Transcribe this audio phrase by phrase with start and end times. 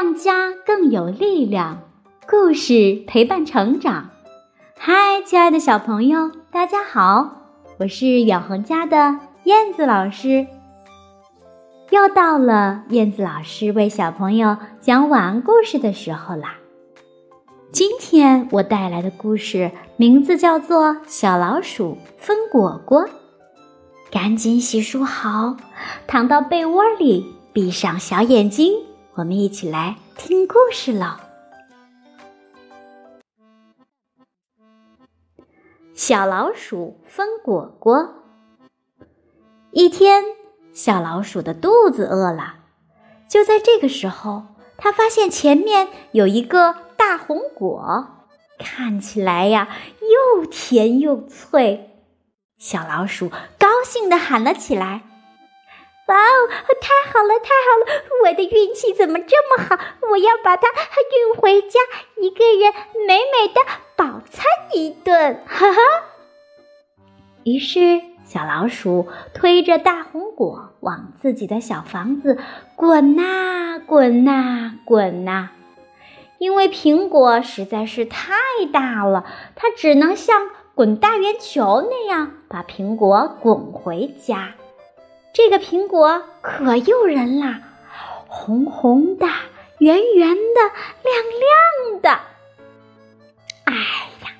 [0.00, 1.80] 让家更有力量，
[2.30, 4.10] 故事陪伴成长。
[4.78, 7.28] 嗨，亲爱的小朋友，大家好，
[7.80, 10.46] 我是远恒家的燕子老师。
[11.90, 16.54] 又到了燕子老师为小朋友讲晚安故事的时候啦。
[17.72, 23.02] 今天我带来的故事名字叫做《小老鼠分果果》。
[24.12, 25.56] 赶紧洗漱好，
[26.06, 28.72] 躺到被窝里，闭上小眼睛，
[29.18, 31.16] 我们一起来听故事喽。
[35.92, 38.14] 小老鼠分果果。
[39.72, 40.22] 一天，
[40.72, 42.58] 小老鼠的肚子饿了，
[43.28, 44.44] 就在这个时候，
[44.76, 48.24] 它发现前面有一个大红果，
[48.60, 49.68] 看起来呀
[50.36, 52.04] 又甜又脆。
[52.56, 55.02] 小老鼠高兴地喊了起来
[56.08, 56.48] ：“哇哦，
[56.80, 58.02] 太好了，太好了！
[58.24, 59.78] 我的运气怎么这么好？
[60.10, 61.78] 我要把它运回家，
[62.16, 62.72] 一个人
[63.06, 63.60] 美美的
[63.94, 65.80] 饱餐一顿！” 哈哈。
[67.44, 72.38] 于是，小老鼠推着大红果往自己的小房子
[72.74, 75.50] 滚呐滚呐滚呐，
[76.38, 78.34] 因为苹果实在是太
[78.72, 80.48] 大了，它只能像。
[80.74, 84.54] 滚大圆球那样把苹果滚回家，
[85.38, 87.60] 这个苹果可诱人啦，
[88.26, 89.28] 红红的、
[89.78, 90.60] 圆圆的、
[91.04, 91.14] 亮
[91.92, 92.10] 亮的。
[93.62, 94.30] 哎呀，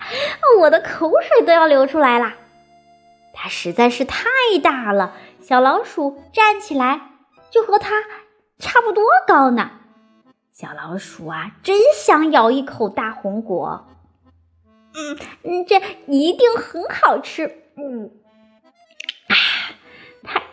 [0.59, 2.35] 我的口水都要流出来啦！
[3.33, 4.27] 它实在是太
[4.61, 7.01] 大了，小老鼠站起来
[7.49, 8.03] 就和它
[8.59, 9.71] 差不多高呢。
[10.51, 13.87] 小老鼠啊，真想咬一口大红果。
[14.97, 17.47] 嗯嗯，这一定很好吃。
[17.77, 18.11] 嗯，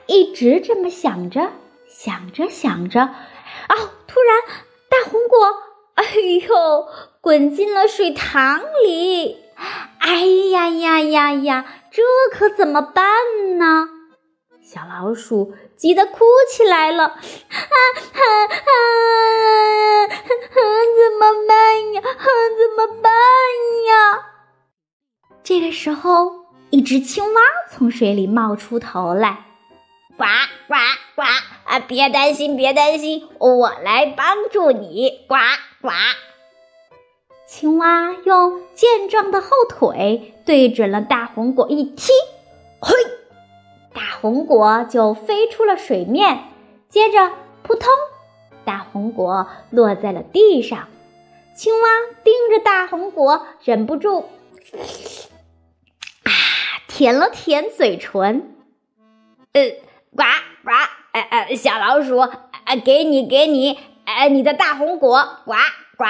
[0.08, 1.52] 一直这么想着，
[1.88, 3.76] 想着想着，哦，
[4.08, 4.42] 突然
[4.90, 5.38] 大红果，
[5.96, 6.04] 哎
[6.48, 6.88] 呦，
[7.22, 9.44] 滚进了水塘里！
[10.00, 13.90] 哎呀呀呀呀，这可怎么办呢？
[14.62, 17.06] 小老鼠急得哭起来了。
[17.06, 18.68] 啊啊啊！
[20.08, 22.02] 怎么办呀？
[22.02, 23.12] 怎么办
[23.88, 24.26] 呀？
[25.44, 27.42] 这个时候，一只青蛙
[27.72, 29.46] 从水里冒出头来，
[30.18, 30.24] 呱
[30.68, 30.76] 呱
[31.16, 31.22] 呱！
[31.66, 35.36] 啊，别担心，别担心，我来帮助你，呱
[35.82, 35.90] 呱！
[37.48, 42.12] 青蛙用健壮的后腿对准了大红果一踢，
[42.82, 42.94] 嘿，
[43.94, 46.46] 大红果就飞出了水面，
[46.90, 47.32] 接着
[47.62, 47.90] 扑通，
[48.64, 50.88] 大红果落在了地上。
[51.56, 51.88] 青蛙
[52.24, 54.30] 盯着大红果，忍不住
[56.24, 56.32] 啊。
[56.88, 58.56] 舔了舔嘴唇，
[59.54, 59.62] 呃，
[60.16, 60.24] 呱
[60.64, 60.72] 呱，
[61.12, 65.54] 呃呃，小老鼠，呃，给你给你，呃，你的大红果，呱
[65.98, 66.06] 呱。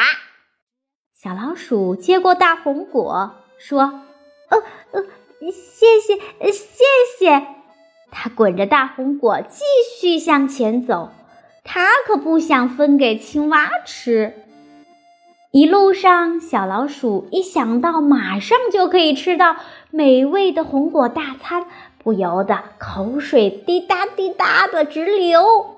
[1.13, 3.81] 小老鼠接过大红果，说
[4.49, 4.57] ：“呃
[4.91, 5.01] 呃，
[5.51, 6.15] 谢谢，
[6.51, 6.83] 谢
[7.17, 7.47] 谢。”
[8.11, 9.63] 它滚着大红果继
[9.99, 11.11] 续向前走，
[11.63, 14.41] 它可不想分给青蛙吃。
[15.51, 19.55] 一路上，小老鼠一想到马上就可以吃到
[19.89, 21.65] 美味的红果大餐，
[22.05, 25.75] 不由得口水滴答滴答的直流。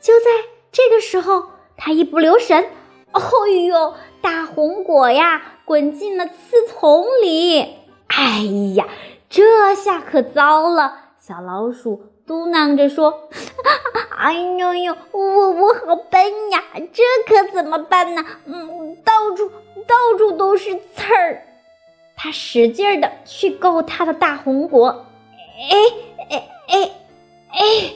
[0.00, 0.24] 就在
[0.72, 1.44] 这个时候，
[1.76, 2.64] 他一不留神，
[3.12, 7.76] 哦呦，大红果呀，滚进了刺丛里！
[8.08, 8.40] 哎
[8.74, 8.88] 呀，
[9.30, 11.10] 这下可糟了！
[11.20, 12.02] 小老鼠。
[12.26, 13.28] 嘟囔着说
[14.18, 18.24] ：“哎呦呦，我我好笨呀，这可怎么办呢？
[18.46, 19.48] 嗯，到处
[19.86, 21.44] 到处都是刺儿。”
[22.16, 25.06] 他使劲儿的去够他的大红果，
[25.70, 25.76] 哎
[26.30, 26.90] 哎哎
[27.50, 27.92] 哎！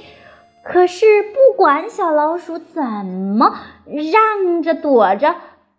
[0.63, 5.35] 可是不管小老鼠怎么让着躲着，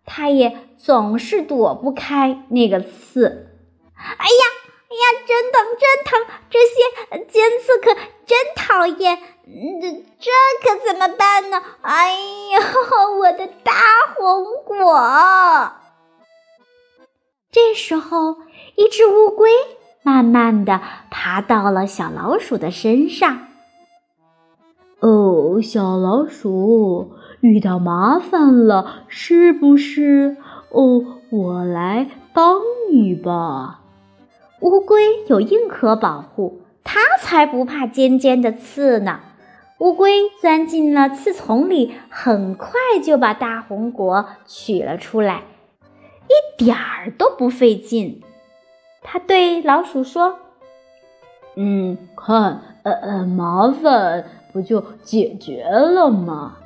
[0.06, 3.48] 它也总是躲不开那个刺。
[3.96, 4.44] 哎呀！
[4.90, 6.20] 哎呀，真疼，真疼！
[6.50, 7.94] 这些尖刺可
[8.26, 9.20] 真讨厌。
[9.82, 10.32] 这这
[10.64, 11.62] 可怎么办呢？
[11.82, 12.60] 哎呀，
[13.18, 13.72] 我的大
[14.16, 15.72] 红果！
[17.52, 18.38] 这时候，
[18.78, 19.50] 一只乌龟
[20.04, 23.48] 慢慢的爬到了小老鼠的身上。
[25.02, 27.12] 哦，小老鼠
[27.42, 30.38] 遇到麻烦了，是不是？
[30.70, 33.82] 哦，我来帮你吧。
[34.62, 39.20] 乌龟有硬壳保护，它才不怕尖尖的刺呢。
[39.80, 42.72] 乌龟钻进了刺丛里，很快
[43.04, 45.42] 就把大红果取了出来，
[46.32, 48.22] 一点儿都不费劲。
[49.02, 50.38] 他对老鼠说
[51.58, 56.58] ：“嗯，看，呃呃，麻烦不就解决了吗？”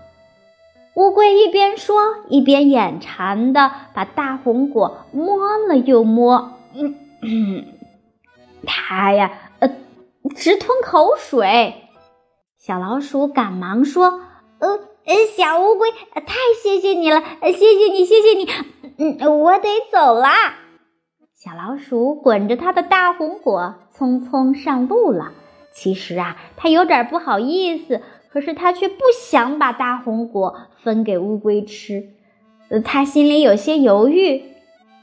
[0.96, 1.96] 乌龟一边说，
[2.30, 6.54] 一边眼馋的把大红果摸了又摸。
[6.74, 7.66] 嗯嗯，
[8.64, 9.70] 呀，呃，
[10.36, 11.74] 直吞口水。
[12.58, 14.22] 小老鼠赶忙说
[14.60, 14.70] ：“呃
[15.06, 18.48] 呃，小乌龟，太谢谢你了，谢谢你，谢谢你。
[18.98, 20.56] 嗯，我得走啦。”
[21.34, 25.34] 小老鼠滚着它的大红果，匆匆上路了。
[25.72, 32.10] 其实啊，它有点不好意思，可是它却不想把大红果分给乌龟吃。
[32.70, 34.44] 呃，它心里有些犹豫。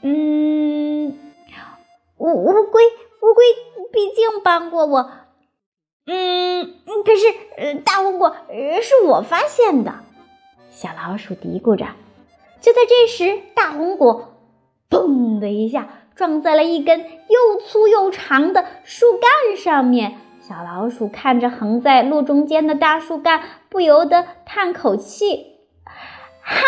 [0.01, 1.17] 嗯，
[2.17, 2.83] 乌乌龟，
[3.21, 3.45] 乌龟
[3.93, 5.11] 毕竟帮过我。
[6.07, 6.73] 嗯，
[7.05, 8.35] 可是，呃，大红果
[8.81, 9.93] 是我发现的。
[10.71, 11.85] 小老鼠嘀咕着。
[12.63, 14.39] 就在这时，大红果
[14.89, 15.99] “嘣”的一下。
[16.15, 25.57] 撞在了一根又粗又长的树干上面，小老鼠看着横在路中间的大树干，不由得叹口气
[26.39, 26.61] ：“嗨，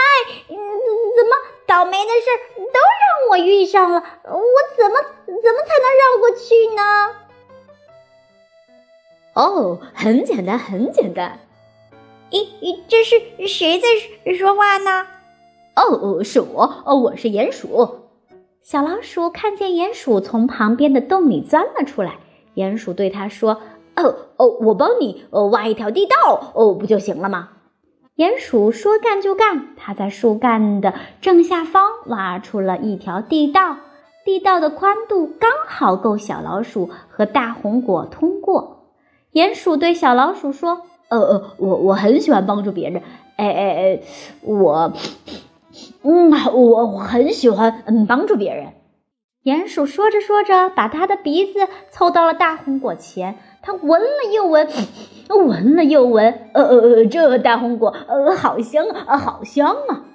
[0.47, 1.35] 怎么
[1.67, 4.03] 倒霉的事儿都让我遇上了？
[4.23, 4.39] 我
[4.75, 6.81] 怎么怎么才能绕过去呢？”
[9.35, 11.39] 哦，很简单，很简单。
[12.31, 13.87] 咦，这是谁在
[14.33, 15.05] 说话呢？
[15.75, 17.89] 哦哦，是我，哦，我是鼹鼠。
[18.61, 22.15] 小老鼠看见鼹鼠从旁边的洞里钻了出来，
[22.55, 23.59] 鼹鼠对他说
[23.97, 27.49] ：“哦哦，我帮你哦挖一条地道哦，不就行了吗？”
[28.15, 33.75] 鼹鼠说干就干，它在树干的正下方挖出了一条地道，
[34.23, 38.93] 地道的宽度刚好够小老鼠和大红果通过。
[39.33, 43.03] 鼹鼠对小老鼠说：“呃呃，我我很喜欢帮助别人，
[43.35, 43.99] 哎哎哎，
[44.41, 44.93] 我。”
[46.05, 48.73] 嗯，我我很喜欢嗯帮助别人。
[49.43, 54.67] 鼹鼠说着说着，把他的鼻子凑到了大红果前，他闻了又闻，
[55.29, 60.05] 闻了又闻，呃呃呃，这大红果呃好香啊，好香啊！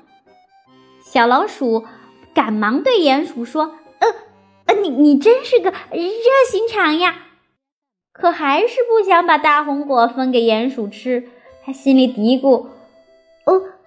[1.04, 1.84] 小老鼠
[2.34, 4.08] 赶忙对鼹鼠说：“呃
[4.66, 7.16] 呃，你你真是个热心肠呀！”
[8.12, 11.28] 可还是不想把大红果分给鼹鼠吃，
[11.64, 12.66] 他心里嘀咕：“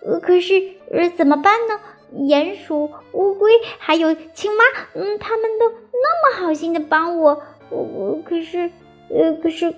[0.05, 0.53] 哦，可是
[0.91, 1.79] 呃怎么办呢？”
[2.13, 4.63] 鼹鼠、乌龟还有青蛙，
[4.93, 7.41] 嗯，他们都那么好心的帮我，
[7.71, 8.69] 我我可是，
[9.09, 9.73] 呃，可是，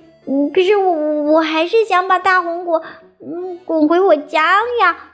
[0.54, 2.84] 可是我我还是想把大红果，
[3.22, 4.42] 嗯，滚回我家
[4.82, 5.14] 呀！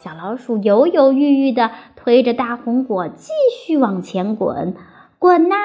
[0.00, 4.76] 小老鼠犹犹豫豫的推着大红果继续往前滚，
[5.18, 5.56] 滚呐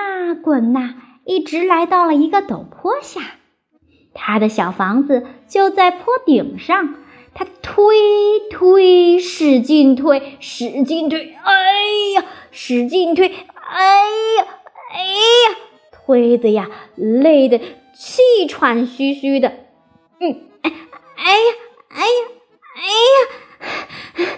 [0.42, 0.96] 滚呐，
[1.26, 3.22] 一直来到了一个陡坡下，
[4.16, 6.96] 他的小房子就在坡顶上。
[7.39, 7.95] 他推
[8.51, 11.53] 推，使劲推，使劲推，哎
[12.15, 13.95] 呀，使劲推，哎
[14.36, 14.47] 呀，
[14.91, 15.56] 哎呀，
[15.89, 17.57] 推的呀，累的
[17.95, 19.53] 气喘吁吁的。
[20.19, 20.74] 嗯，哎，
[21.15, 21.53] 哎呀，
[21.88, 22.27] 哎呀，
[22.75, 24.38] 哎呀，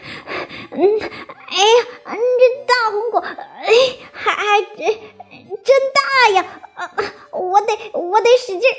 [0.73, 3.73] 嗯，哎呀，嗯这大红果，哎，
[4.11, 6.45] 还还真真大呀！
[6.75, 6.91] 啊
[7.31, 8.69] 我得，我得使劲，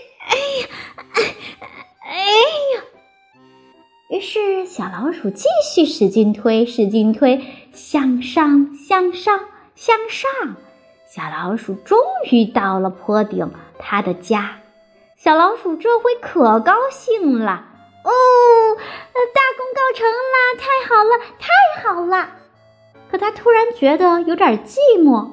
[4.74, 9.40] 小老鼠继续使劲推，使劲推，向上，向上，
[9.74, 10.56] 向上。
[11.06, 11.98] 小老鼠终
[12.30, 14.60] 于到了坡顶，它的家。
[15.14, 17.66] 小老鼠这回可高兴了
[18.02, 18.10] 哦！
[19.34, 22.30] 大功告成了，太好了，太好了！
[23.10, 25.32] 可它突然觉得有点寂寞。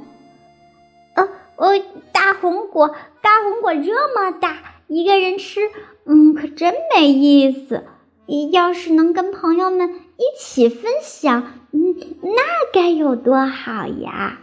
[1.14, 1.80] 呃呃，
[2.12, 5.62] 大红果，大红果这么大，一个人吃，
[6.06, 7.86] 嗯，可真没意思。
[8.52, 14.40] 要是能跟朋友们一起分享，嗯，那该有多好呀！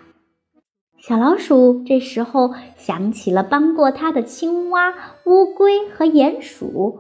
[0.98, 4.92] 小老鼠这时候想起了帮过它的青蛙、
[5.24, 6.98] 乌龟和鼹鼠，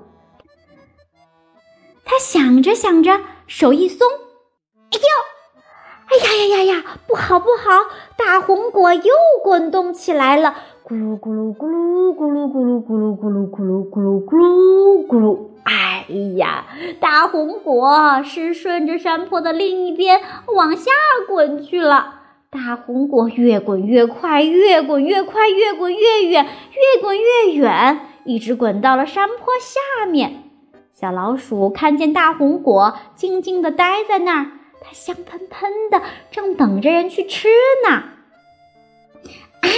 [2.04, 4.06] 它想着想着，手一松，
[6.36, 7.88] 呀呀呀，不好不好！
[8.16, 9.02] 大红果又
[9.42, 10.54] 滚动起来了，
[10.86, 15.38] 咕噜咕噜咕噜咕噜咕噜咕噜咕噜咕噜咕噜咕噜咕噜。
[15.64, 16.04] 哎
[16.36, 16.66] 呀，
[17.00, 20.20] 大红果是顺着山坡的另一边
[20.54, 20.90] 往下
[21.26, 22.14] 滚去了。
[22.50, 30.44] 大红果越滚越快，越滚越快，越滚越远，越滚越远，一直滚到了山坡下面。
[30.92, 34.46] 小老鼠看见大红果静静地待在那儿，
[34.80, 37.48] 它香喷喷的，正等着人去吃
[37.88, 38.02] 呢。
[39.62, 39.68] 哎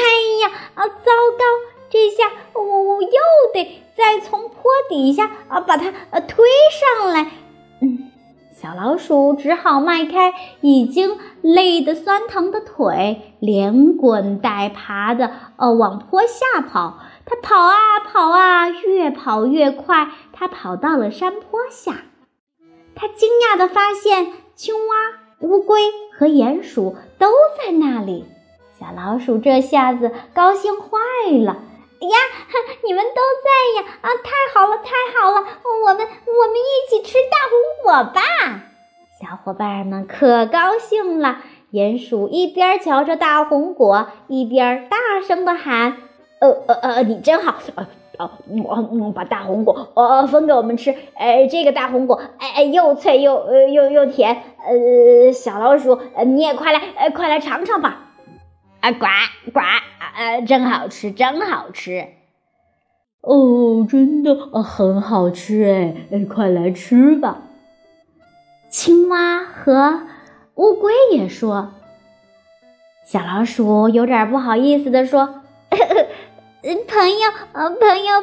[0.42, 1.44] 呀，啊，糟糕！
[1.90, 3.10] 这下我我又
[3.54, 6.44] 得再从坡底下啊把它呃推
[7.00, 7.30] 上来，
[7.80, 8.10] 嗯，
[8.52, 16.98] 小老鼠只好迈开已经累得酸疼的腿，连滚带爬的呃往坡下跑。
[17.24, 20.10] 它跑啊跑啊，越跑越快。
[20.34, 22.02] 它跑到了山坡下，
[22.94, 24.94] 它惊讶地发现青蛙、
[25.46, 25.80] 乌龟
[26.18, 28.26] 和鼹鼠都在那里。
[28.76, 30.88] 小老鼠这下子高兴坏
[31.30, 31.52] 了
[32.00, 32.16] 呀！
[32.84, 33.98] 你们都在呀！
[34.00, 35.46] 啊，太好了，太好了！
[35.84, 38.20] 我们我们一起吃大红果吧！
[39.20, 41.38] 小伙伴们可高兴了。
[41.70, 45.98] 鼹鼠一边嚼着大红果，一边大声地喊
[46.42, 47.54] ：“呃呃呃，你真好！
[48.18, 48.30] 呃，
[49.00, 50.94] 我把大红果呃分给我们吃。
[51.14, 54.36] 呃，这个大红果，哎哎，又脆又呃又又甜。
[54.66, 58.10] 呃，小老鼠，你也快来，呃，快来尝尝吧！
[58.80, 59.06] 啊，呱
[59.52, 59.60] 呱，
[60.16, 62.06] 呃，真好吃，真好吃！
[63.20, 65.64] 哦，真的很好吃
[66.10, 66.24] 哎！
[66.24, 67.38] 快来吃吧！
[68.68, 70.02] 青蛙和。
[70.56, 71.70] 乌龟也说
[73.06, 75.42] ：“小老鼠有点不好意思的说，
[76.86, 78.22] 朋友，呃，朋友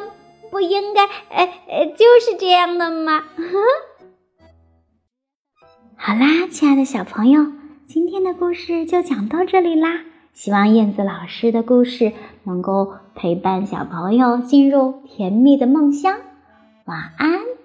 [0.50, 3.24] 不应该，呃呃，就是这样的吗？”
[5.96, 7.46] 好啦，亲爱的小朋友，
[7.86, 10.04] 今天的故事就讲到这里啦。
[10.34, 12.12] 希望燕子老师的故事
[12.44, 16.20] 能够陪伴小朋友进入甜蜜的梦乡。
[16.84, 17.55] 晚安。